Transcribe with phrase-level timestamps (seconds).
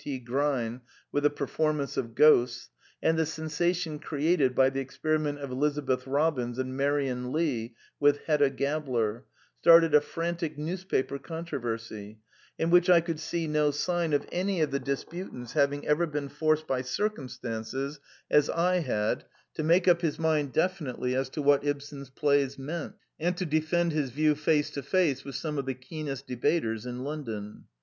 [0.03, 0.17] T.
[0.19, 0.81] Grein
[1.11, 2.71] with a performance of Ghosts,
[3.03, 8.17] and the sensation created by the experiment of Eliza beth Robins and Marion Lea with
[8.25, 9.25] Hedda Gabler,
[9.59, 12.17] started a frantic newspaper controversy,
[12.57, 16.07] in which I could see no sign of any of the disputants hav ing ever
[16.07, 17.99] been forced by circumstances,
[18.31, 22.95] as I had, to make up his mind definitely as to what Ibsen's plays meant,
[23.19, 27.03] and to defend his view face to face with some of the keenest debaters in
[27.03, 27.65] London.